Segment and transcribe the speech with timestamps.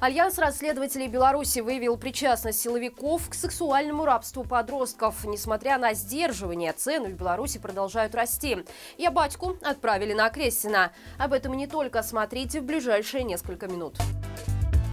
[0.00, 5.26] Альянс расследователей Беларуси выявил причастность силовиков к сексуальному рабству подростков.
[5.26, 8.64] Несмотря на сдерживание, цены в Беларуси продолжают расти.
[8.96, 10.92] Я батьку отправили на Окрестина.
[11.18, 13.98] Об этом не только смотрите в ближайшие несколько минут.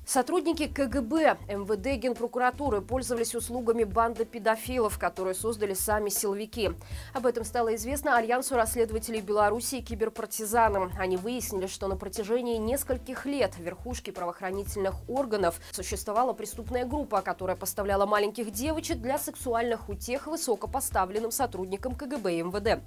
[0.08, 6.70] Сотрудники КГБ, МВД, Генпрокуратуры пользовались услугами банды педофилов, которые создали сами силовики.
[7.14, 10.94] Об этом стало известно Альянсу расследователей Беларуси и киберпартизанам.
[10.98, 17.58] Они выяснили, что на протяжении нескольких лет в верхушке правоохранительных органов существовала преступная группа, которая
[17.58, 22.82] поставляла маленьких девочек для сексуальных утех высокопоставленным сотрудникам КГБ и МВД.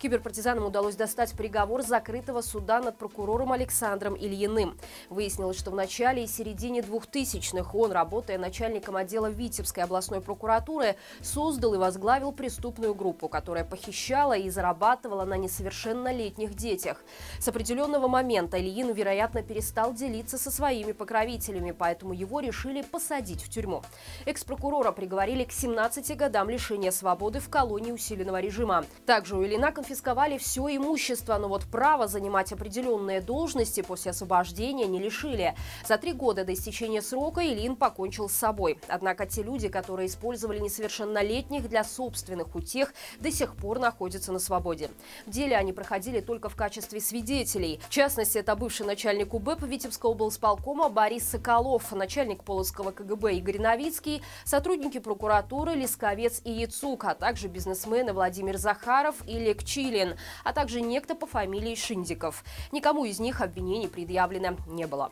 [0.00, 4.76] Киберпартизанам удалось достать приговор закрытого суда над прокурором Александром Ильиным.
[5.08, 10.96] Выяснилось, что в начале и середине середине 2000-х он, работая начальником отдела Витебской областной прокуратуры,
[11.20, 17.04] создал и возглавил преступную группу, которая похищала и зарабатывала на несовершеннолетних детях.
[17.38, 23.50] С определенного момента Ильин, вероятно, перестал делиться со своими покровителями, поэтому его решили посадить в
[23.50, 23.82] тюрьму.
[24.24, 28.86] Экс-прокурора приговорили к 17 годам лишения свободы в колонии усиленного режима.
[29.04, 34.98] Также у Ильина конфисковали все имущество, но вот право занимать определенные должности после освобождения не
[34.98, 35.54] лишили.
[35.86, 38.78] За три года до истечения срока Ильин покончил с собой.
[38.88, 44.90] Однако те люди, которые использовали несовершеннолетних для собственных утех, до сих пор находятся на свободе.
[45.26, 47.80] В деле они проходили только в качестве свидетелей.
[47.88, 54.22] В частности, это бывший начальник УБЭП Витебского облсполкома Борис Соколов, начальник Полоцкого КГБ Игорь Новицкий,
[54.44, 60.80] сотрудники прокуратуры Лисковец и Яцук, а также бизнесмены Владимир Захаров и Лек Чилин, а также
[60.80, 62.44] некто по фамилии Шиндиков.
[62.72, 65.10] Никому из них обвинений предъявлено не было.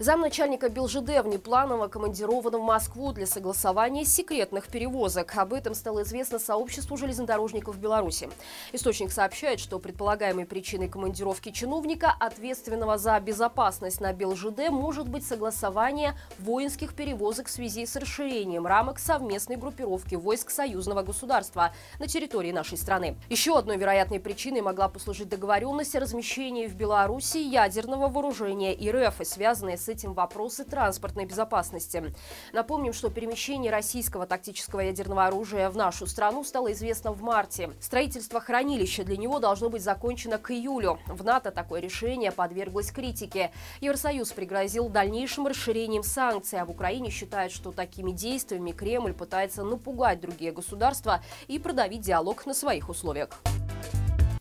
[0.00, 5.36] Замначальника Белжиде внепланово командирован в Москву для согласования секретных перевозок.
[5.36, 8.30] Об этом стало известно сообществу железнодорожников Беларуси.
[8.72, 16.16] Источник сообщает, что предполагаемой причиной командировки чиновника, ответственного за безопасность на Белжиде, может быть согласование
[16.38, 22.78] воинских перевозок в связи с расширением рамок совместной группировки войск союзного государства на территории нашей
[22.78, 23.16] страны.
[23.28, 29.24] Еще одной вероятной причиной могла послужить договоренность о размещении в Беларуси ядерного вооружения РФ и
[29.26, 32.14] связанные с этим вопросы транспортной безопасности.
[32.52, 37.70] Напомним, что перемещение российского тактического ядерного оружия в нашу страну стало известно в марте.
[37.80, 40.98] Строительство хранилища для него должно быть закончено к июлю.
[41.06, 43.50] В НАТО такое решение подверглось критике.
[43.80, 50.20] Евросоюз пригрозил дальнейшим расширением санкций, а в Украине считают, что такими действиями Кремль пытается напугать
[50.20, 53.28] другие государства и продавить диалог на своих условиях.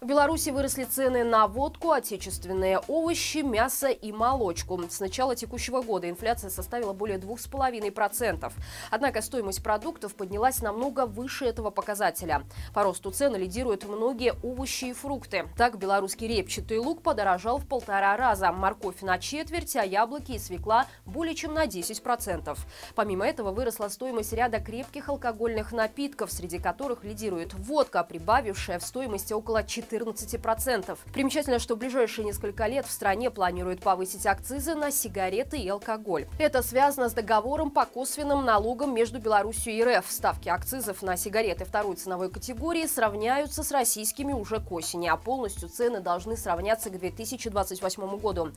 [0.01, 4.81] В Беларуси выросли цены на водку, отечественные овощи, мясо и молочку.
[4.89, 8.49] С начала текущего года инфляция составила более 2,5%.
[8.91, 12.43] Однако стоимость продуктов поднялась намного выше этого показателя.
[12.73, 15.49] По росту цен лидируют многие овощи и фрукты.
[15.57, 20.85] Так, белорусский репчатый лук подорожал в полтора раза, морковь на четверть, а яблоки и свекла
[21.05, 22.57] более чем на 10%.
[22.95, 29.33] Помимо этого выросла стоимость ряда крепких алкогольных напитков, среди которых лидирует водка, прибавившая в стоимости
[29.33, 30.97] около 4 14%.
[31.13, 36.27] Примечательно, что в ближайшие несколько лет в стране планируют повысить акцизы на сигареты и алкоголь.
[36.37, 40.05] Это связано с договором по косвенным налогам между Беларусью и РФ.
[40.09, 45.69] Ставки акцизов на сигареты второй ценовой категории сравняются с российскими уже к осени, а полностью
[45.69, 48.51] цены должны сравняться к 2028 году.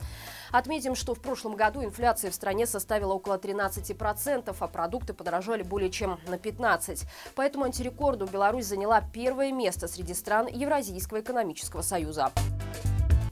[0.51, 5.89] Отметим, что в прошлом году инфляция в стране составила около 13%, а продукты подорожали более
[5.89, 7.07] чем на 15%.
[7.35, 12.31] Поэтому антирекорду Беларусь заняла первое место среди стран Евразийского экономического союза.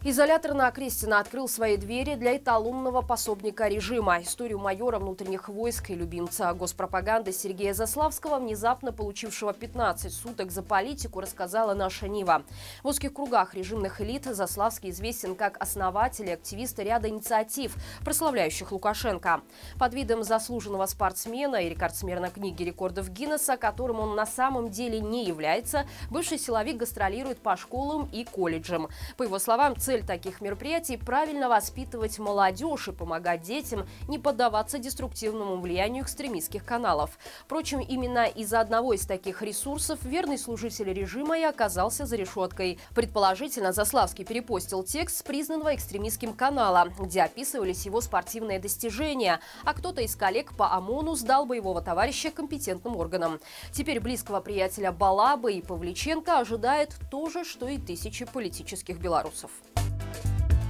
[0.04, 4.24] Изолятор на Окрестина открыл свои двери для эталонного пособника режима.
[4.24, 11.20] Историю майора внутренних войск и любимца госпропаганды Сергея Заславского, внезапно получившего 15 суток за политику,
[11.20, 12.42] рассказала наша Нива.
[12.82, 19.42] В узких кругах режимных элит Заславский известен как основатель и активист ряда инициатив, прославляющих Лукашенко.
[19.78, 25.26] Под видом заслуженного спортсмена и рекордсмена книги рекордов Гиннесса, которым он на самом деле не
[25.26, 28.88] является, бывший силовик гастролирует по школам и колледжам.
[29.16, 34.78] По его словам, цель Цель таких мероприятий– правильно воспитывать молодежь и помогать детям не поддаваться
[34.78, 37.20] деструктивному влиянию экстремистских каналов.
[37.44, 42.80] Впрочем, именно из-за одного из таких ресурсов верный служитель режима и оказался за решеткой.
[42.96, 50.00] Предположительно, Заславский перепостил текст с признанного экстремистским канала, где описывались его спортивные достижения, а кто-то
[50.00, 53.42] из коллег по ОМОНу сдал боевого товарища компетентным органам.
[53.74, 59.52] Теперь близкого приятеля Балабы и Павличенко ожидает то же, что и тысячи политических белорусов.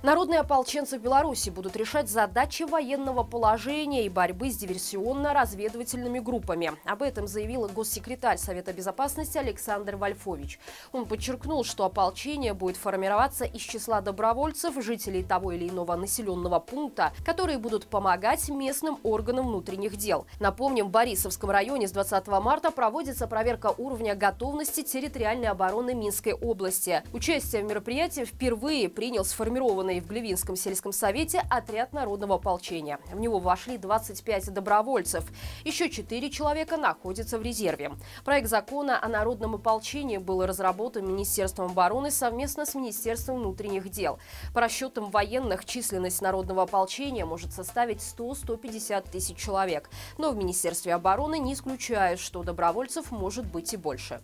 [0.03, 6.71] Народные ополченцы в Беларуси будут решать задачи военного положения и борьбы с диверсионно-разведывательными группами.
[6.85, 10.59] Об этом заявил госсекретарь Совета безопасности Александр Вольфович.
[10.91, 17.13] Он подчеркнул, что ополчение будет формироваться из числа добровольцев, жителей того или иного населенного пункта,
[17.23, 20.25] которые будут помогать местным органам внутренних дел.
[20.39, 27.03] Напомним, в Борисовском районе с 20 марта проводится проверка уровня готовности территориальной обороны Минской области.
[27.13, 32.99] Участие в мероприятии впервые принял сформированный созданный в Глевинском сельском совете отряд народного ополчения.
[33.11, 35.25] В него вошли 25 добровольцев.
[35.65, 37.91] Еще 4 человека находятся в резерве.
[38.23, 44.19] Проект закона о народном ополчении был разработан Министерством обороны совместно с Министерством внутренних дел.
[44.53, 49.89] По расчетам военных, численность народного ополчения может составить 100-150 тысяч человек.
[50.17, 54.21] Но в Министерстве обороны не исключают, что добровольцев может быть и больше.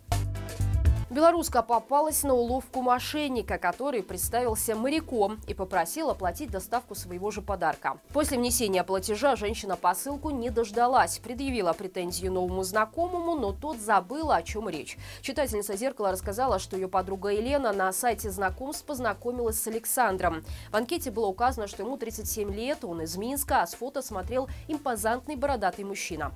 [1.10, 7.98] Белоруска попалась на уловку мошенника, который представился моряком и попросил оплатить доставку своего же подарка.
[8.12, 14.42] После внесения платежа женщина посылку не дождалась, предъявила претензию новому знакомому, но тот забыл, о
[14.42, 14.98] чем речь.
[15.22, 20.44] Читательница «Зеркала» рассказала, что ее подруга Елена на сайте знакомств познакомилась с Александром.
[20.70, 24.46] В анкете было указано, что ему 37 лет, он из Минска, а с фото смотрел
[24.68, 26.32] импозантный бородатый мужчина.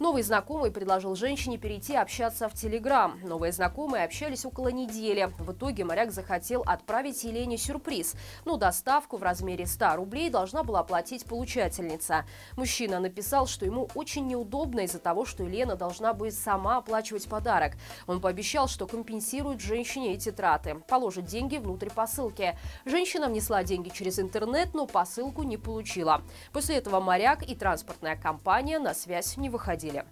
[0.00, 3.16] Новый знакомый предложил женщине перейти общаться в Телеграм.
[3.22, 5.30] Новые знакомые общались около недели.
[5.38, 8.16] В итоге моряк захотел отправить Елене сюрприз.
[8.44, 12.26] Но доставку в размере 100 рублей должна была оплатить получательница.
[12.56, 17.74] Мужчина написал, что ему очень неудобно из-за того, что Елена должна будет сама оплачивать подарок.
[18.08, 22.58] Он пообещал, что компенсирует женщине эти траты, положит деньги внутрь посылки.
[22.84, 26.22] Женщина внесла деньги через интернет, но посылку не получила.
[26.52, 30.04] После этого моряк и транспортная компания на связь не выходили происходили.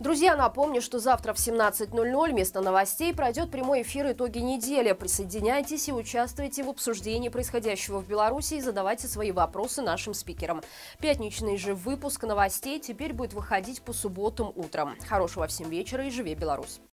[0.00, 4.92] Друзья, напомню, что завтра в 17.00 вместо новостей пройдет прямой эфир «Итоги недели».
[4.92, 10.60] Присоединяйтесь и участвуйте в обсуждении происходящего в Беларуси и задавайте свои вопросы нашим спикерам.
[11.00, 14.94] Пятничный же выпуск новостей теперь будет выходить по субботам утром.
[15.08, 16.80] Хорошего всем вечера и живи Беларусь!